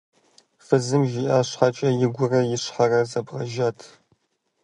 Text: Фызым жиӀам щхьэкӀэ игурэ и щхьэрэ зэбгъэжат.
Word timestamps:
Фызым 0.65 1.03
жиӀам 1.11 1.43
щхьэкӀэ 1.47 1.89
игурэ 2.05 2.41
и 2.55 2.57
щхьэрэ 2.63 2.99
зэбгъэжат. 3.09 3.79